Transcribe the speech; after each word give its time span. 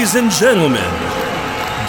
Ladies 0.00 0.14
and 0.14 0.30
gentlemen, 0.30 0.90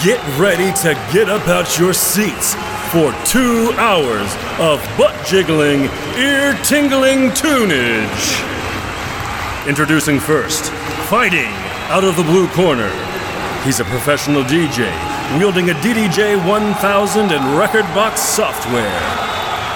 get 0.03 0.19
ready 0.37 0.73
to 0.81 0.95
get 1.13 1.29
up 1.29 1.47
out 1.47 1.79
your 1.79 1.93
seats 1.93 2.55
for 2.91 3.15
two 3.23 3.71
hours 3.77 4.27
of 4.59 4.83
butt 4.97 5.15
jiggling, 5.25 5.83
ear 6.19 6.53
tingling 6.61 7.31
tunage. 7.31 8.43
Introducing 9.65 10.19
first, 10.19 10.73
fighting 11.07 11.53
out 11.87 12.03
of 12.03 12.17
the 12.17 12.23
blue 12.23 12.49
corner. 12.49 12.91
He's 13.63 13.79
a 13.79 13.85
professional 13.85 14.43
DJ 14.43 14.91
wielding 15.39 15.69
a 15.69 15.73
DDJ 15.75 16.45
1000 16.45 17.31
and 17.31 17.57
record 17.57 17.85
box 17.95 18.19
software. 18.19 18.99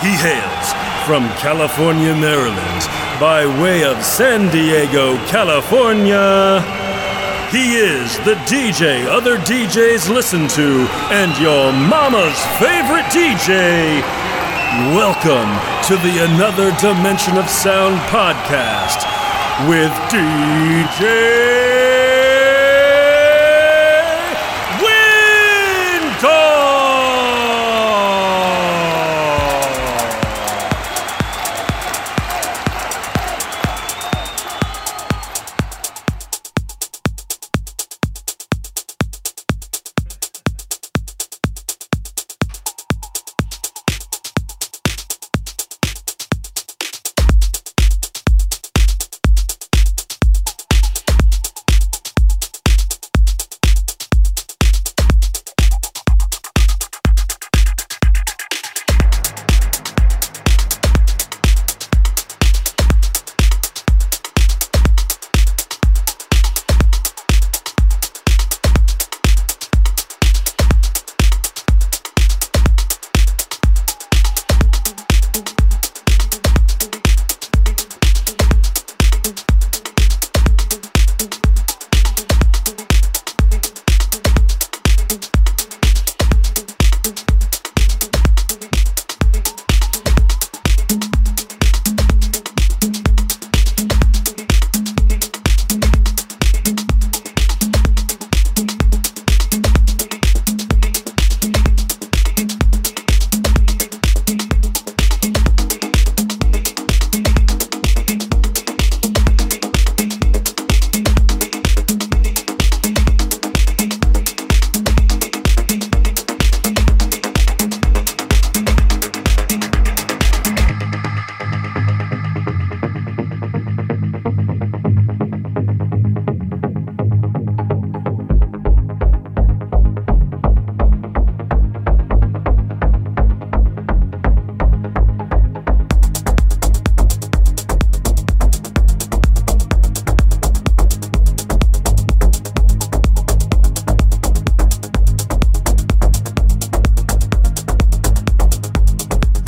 He 0.04 0.12
hails 0.12 0.74
from 1.08 1.30
California, 1.40 2.14
Maryland, 2.14 2.82
by 3.18 3.46
way 3.62 3.86
of 3.86 4.04
San 4.04 4.52
Diego, 4.52 5.16
California. 5.28 6.75
He 7.56 7.78
is 7.78 8.18
the 8.26 8.36
DJ 8.52 9.06
other 9.06 9.38
DJs 9.38 10.14
listen 10.14 10.46
to 10.50 10.86
and 11.10 11.32
your 11.42 11.72
mama's 11.72 12.38
favorite 12.60 13.06
DJ. 13.06 14.02
Welcome 14.94 15.48
to 15.88 15.96
the 15.96 16.26
Another 16.26 16.76
Dimension 16.82 17.38
of 17.38 17.50
Sound 17.50 17.98
podcast 18.10 19.08
with 19.70 19.94
DJ 20.12 21.55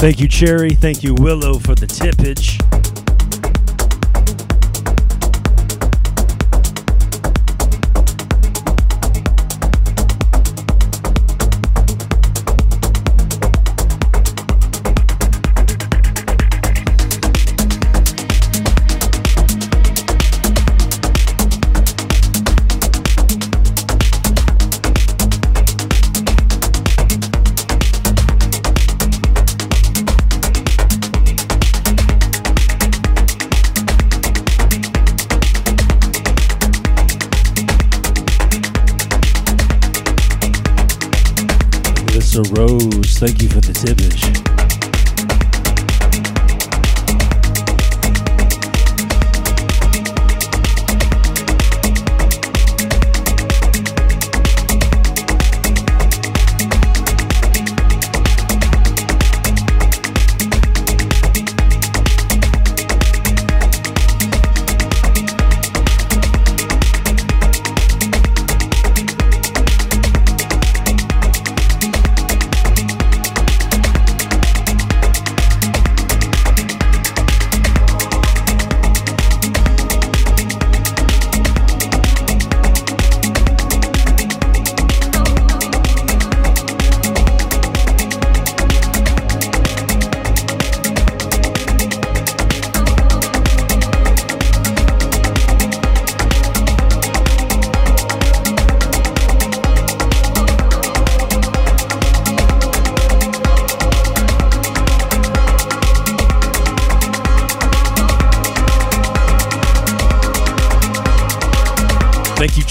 Thank 0.07 0.21
you, 0.21 0.29
Cherry. 0.29 0.69
Thank 0.69 1.03
you, 1.03 1.15
Willow, 1.15 1.59
for 1.59 1.75
the 1.75 1.85
tippage. 1.85 2.66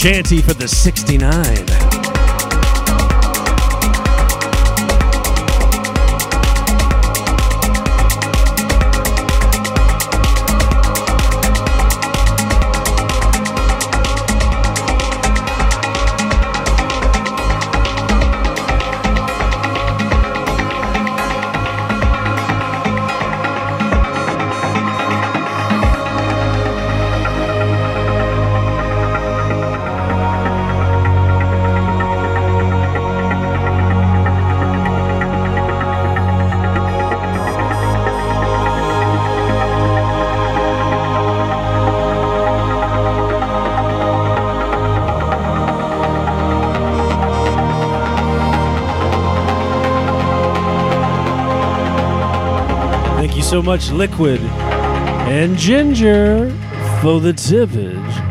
Chanty 0.06 0.40
for 0.40 0.54
the 0.54 0.68
69. 0.68 1.85
so 53.56 53.62
much 53.62 53.90
liquid 53.90 54.38
and 55.32 55.56
ginger 55.56 56.50
for 57.00 57.20
the 57.20 57.32
tippage. 57.32 58.25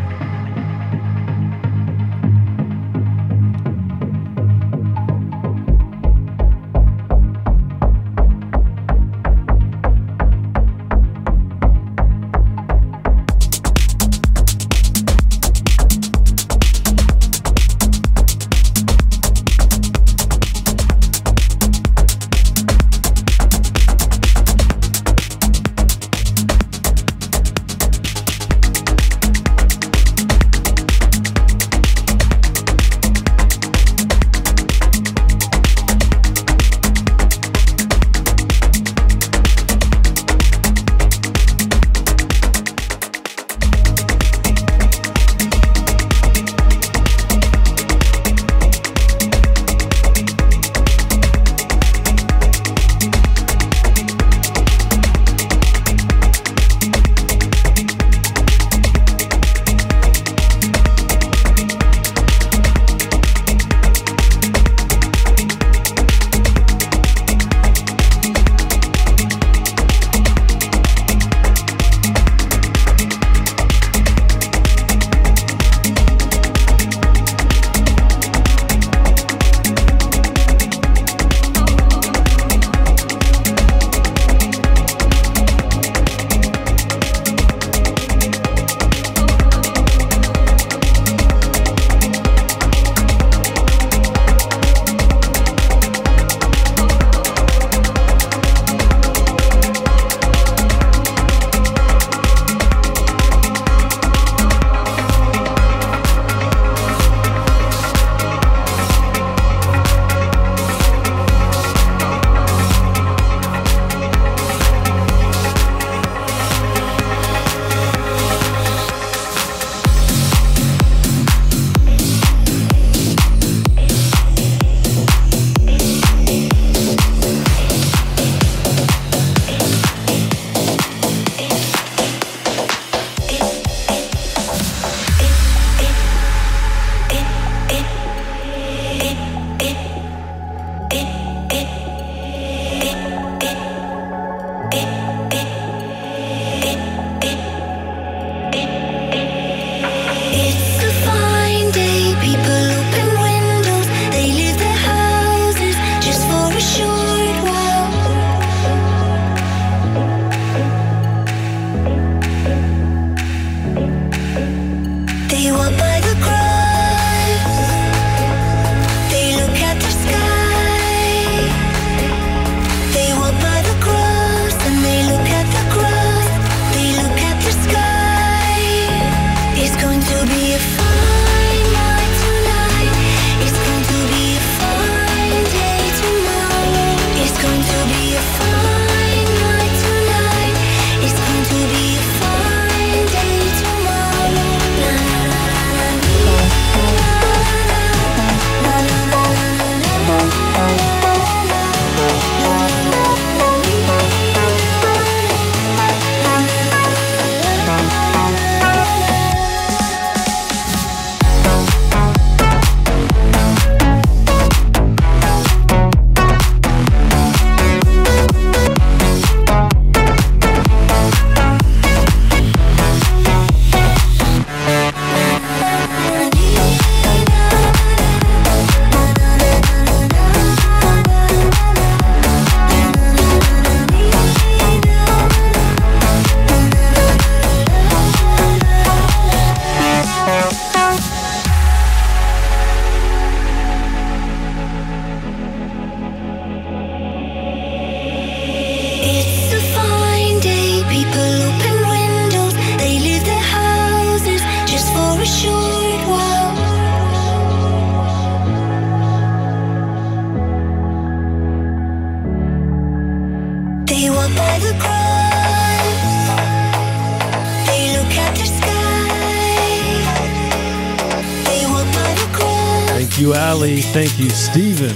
Thank 273.95 274.19
you, 274.19 274.30
Stephen, 274.30 274.90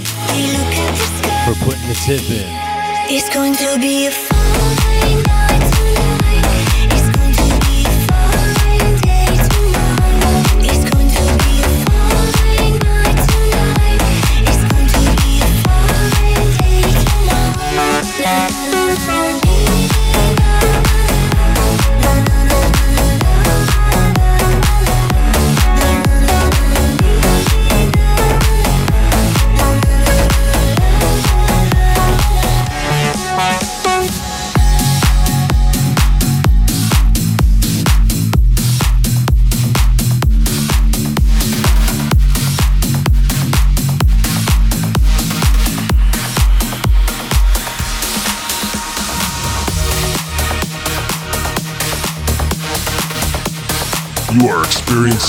for 1.46 1.54
putting 1.64 1.88
the 1.88 1.98
tip 2.04 2.20
in. 2.28 2.39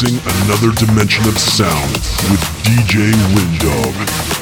Another 0.10 0.72
dimension 0.84 1.28
of 1.28 1.38
sound 1.38 1.92
with 2.32 2.42
DJ 2.64 3.12
Windog. 3.36 4.41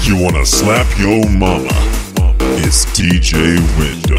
Make 0.00 0.08
you 0.08 0.22
wanna 0.22 0.46
slap 0.46 0.86
your 0.98 1.28
mama. 1.30 1.68
It's 2.62 2.84
DJ 2.86 3.58
Window. 3.78 4.09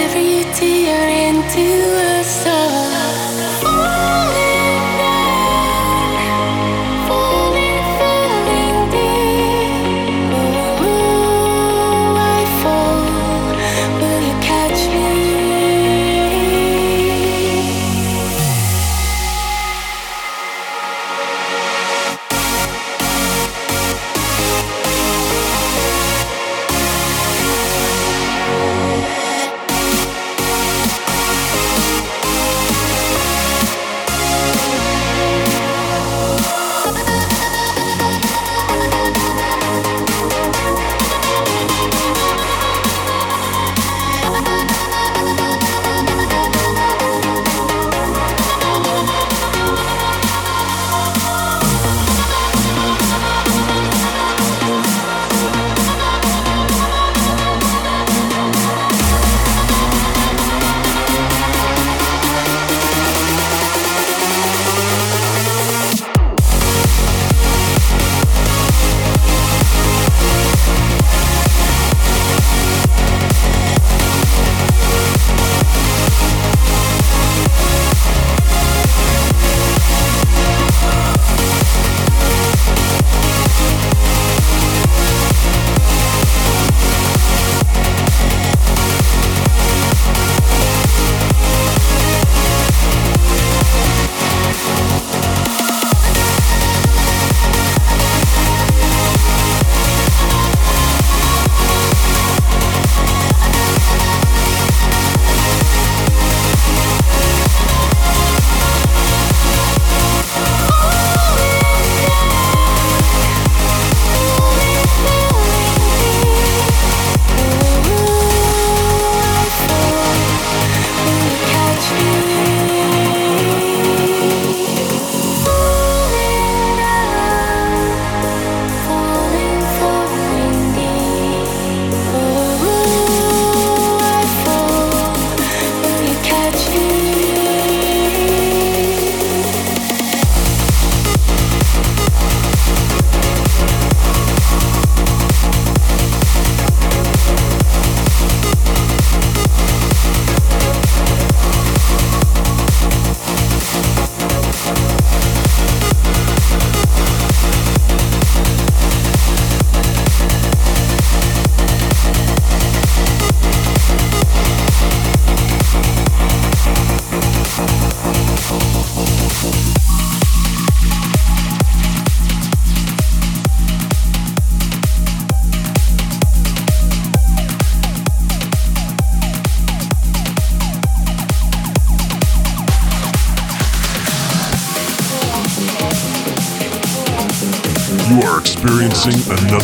every 0.00 0.44
tear 0.54 1.08
into 1.28 2.01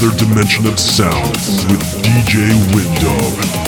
another 0.01 0.17
dimension 0.17 0.67
of 0.67 0.79
sound 0.79 1.35
with 1.71 1.83
DJ 2.03 2.51
Windog. 2.73 3.68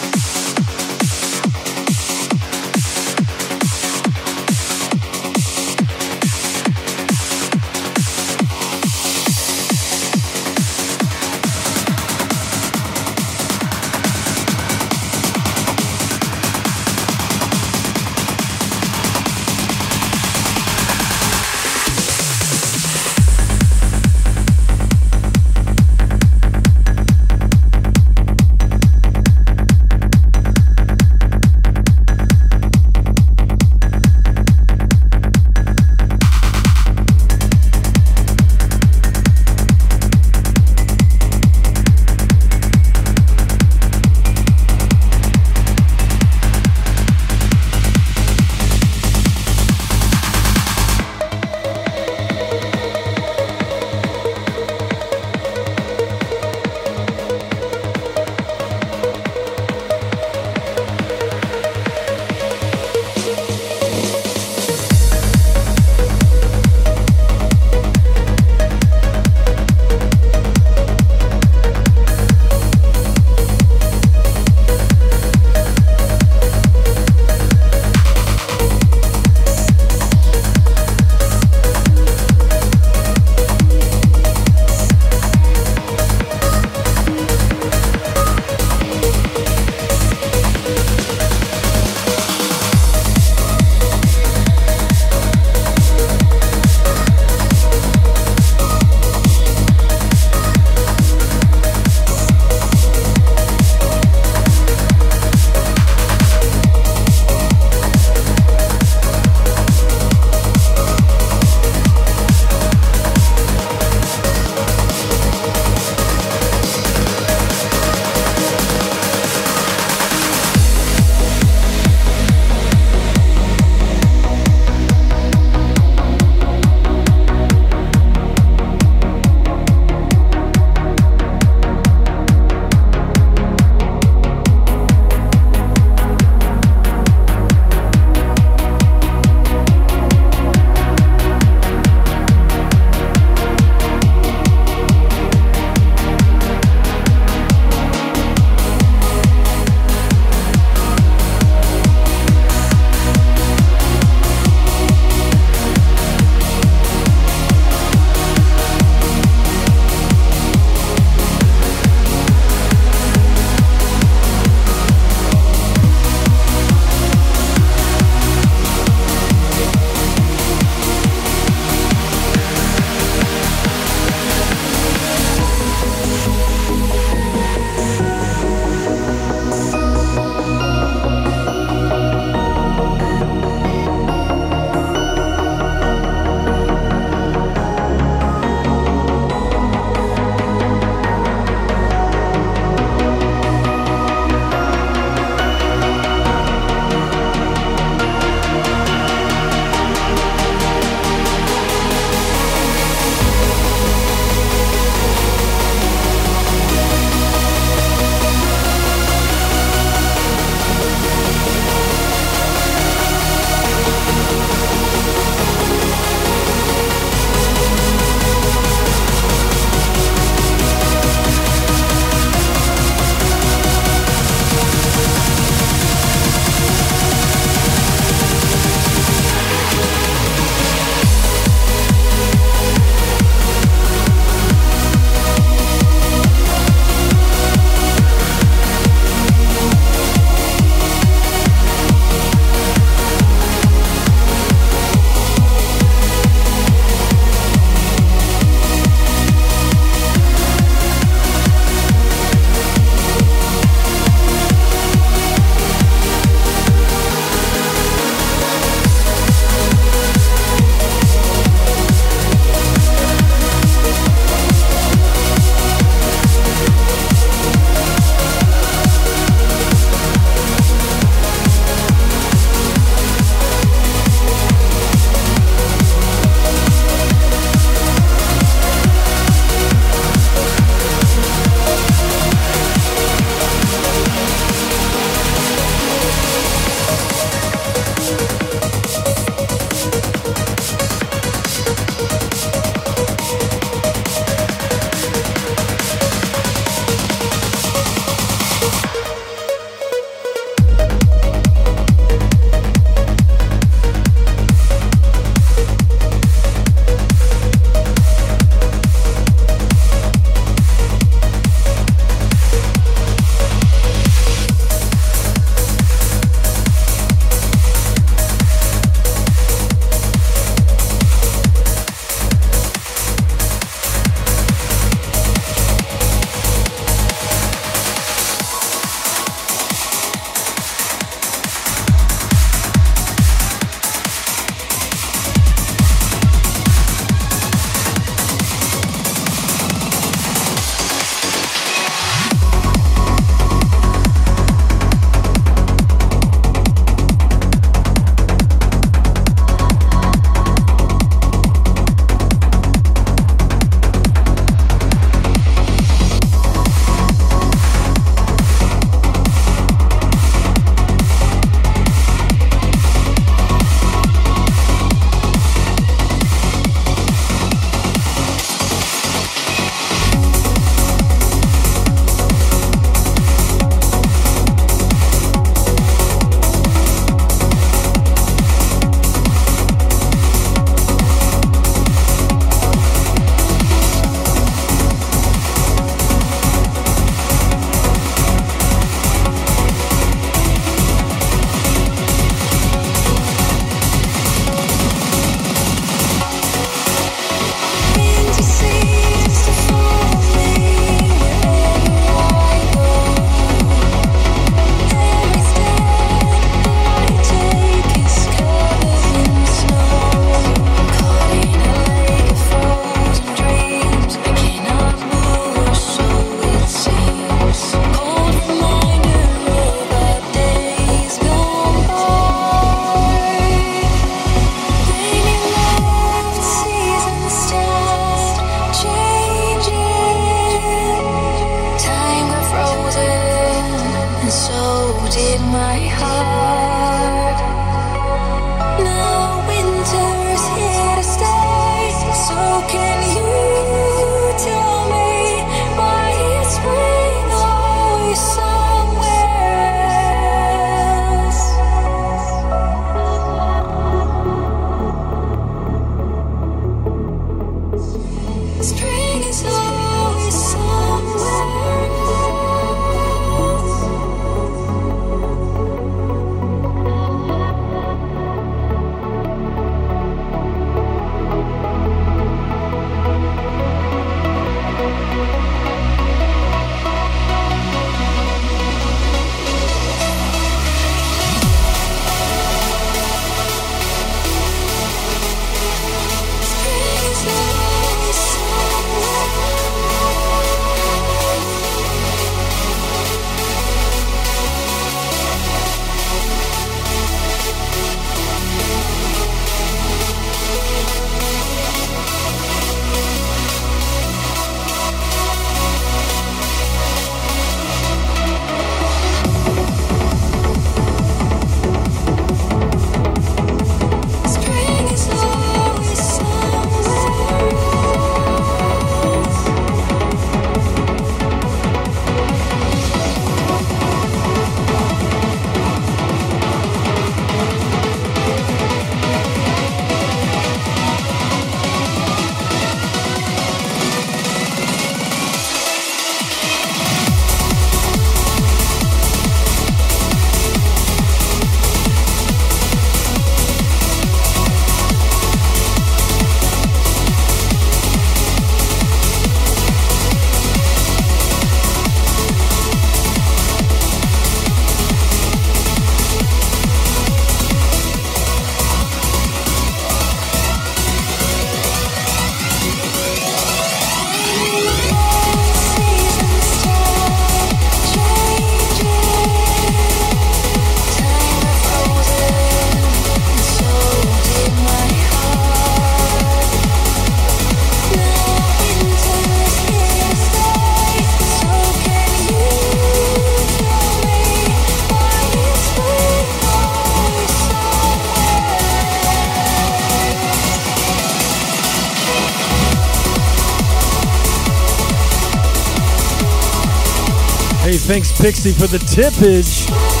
Pixie, 598.21 598.51
for 598.53 598.67
the 598.67 598.77
tippage. 598.77 600.00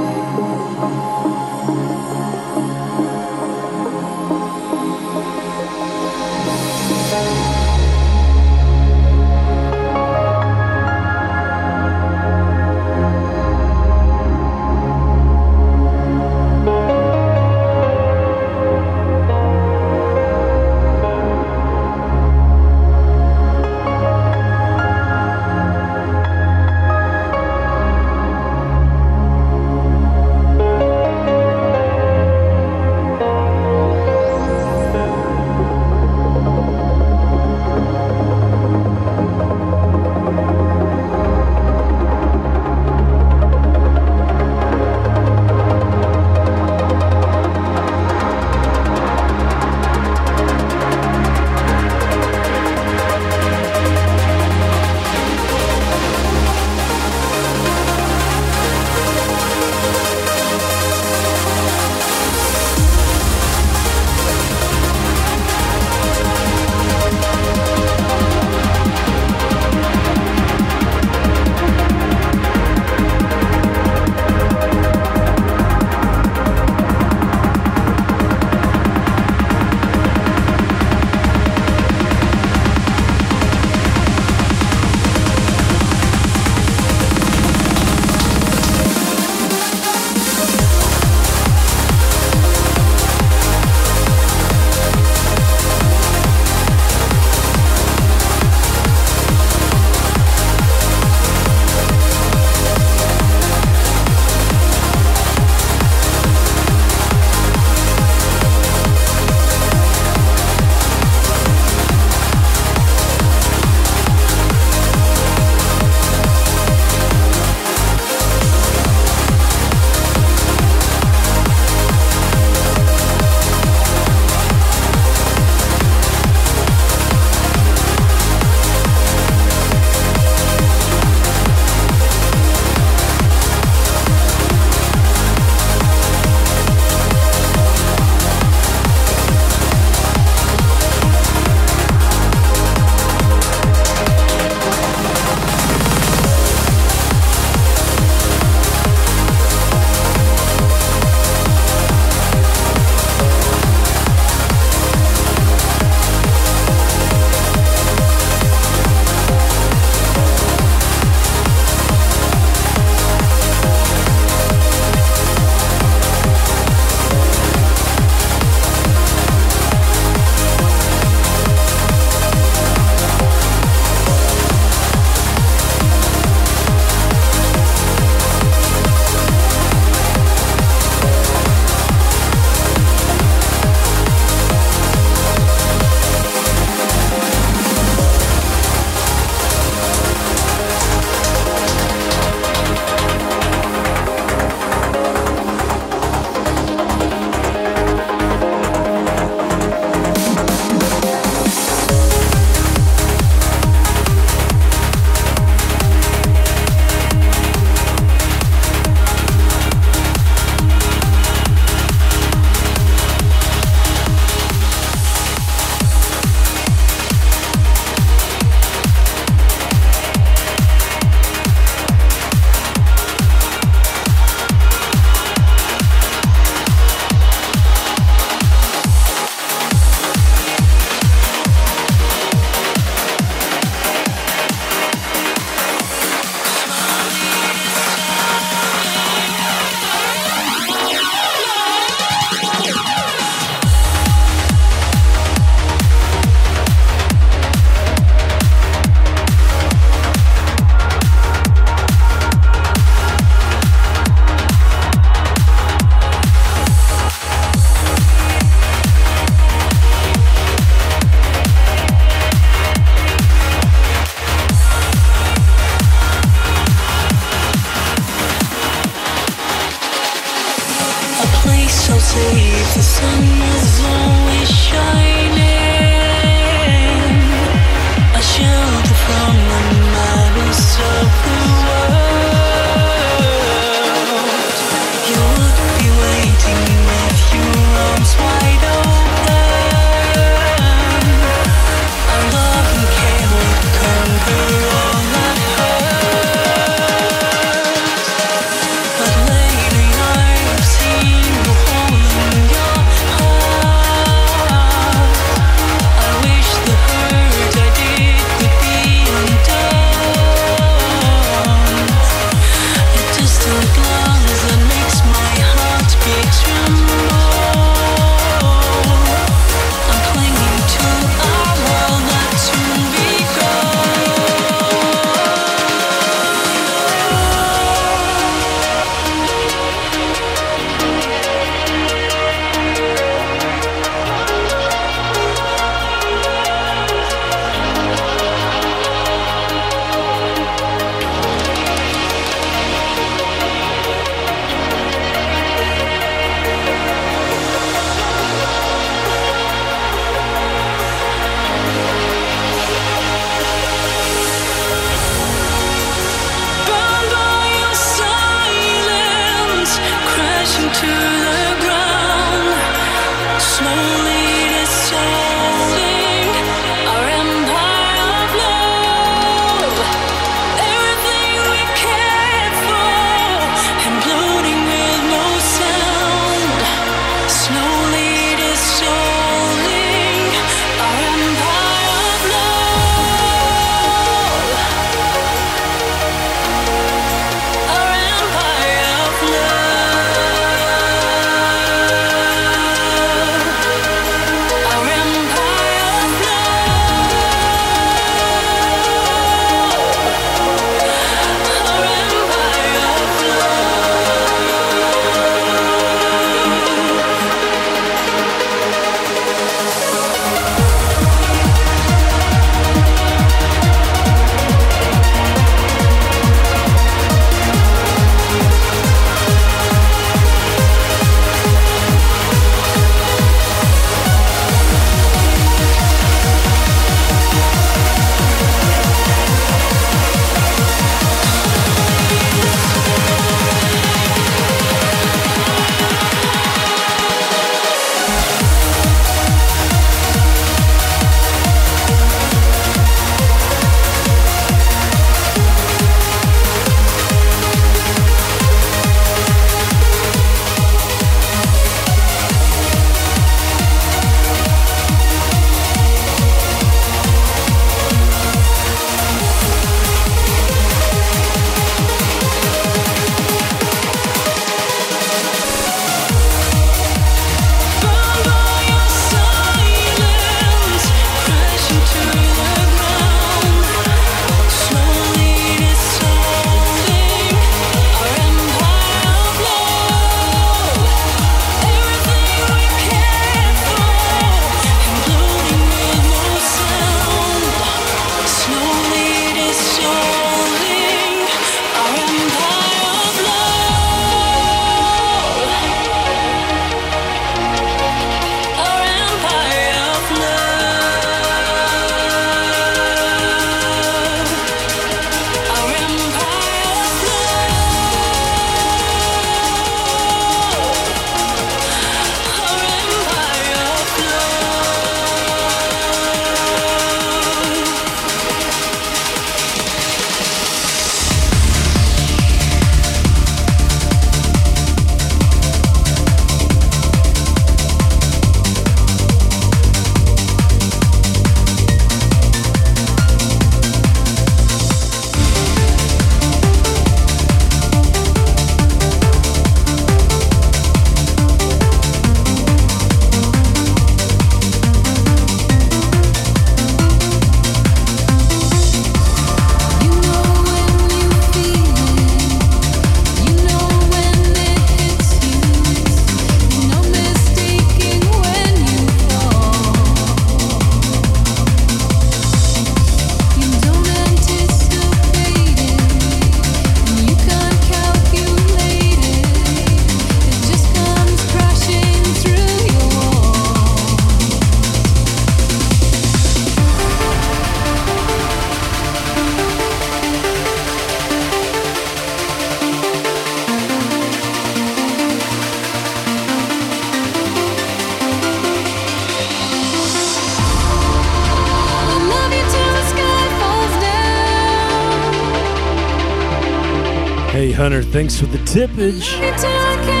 Thanks 597.79 598.19
for 598.19 598.25
the 598.25 598.37
tippage. 598.39 600.00